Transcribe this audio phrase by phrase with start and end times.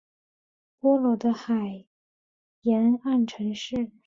[0.79, 1.85] 波罗的海
[2.61, 3.91] 沿岸城市。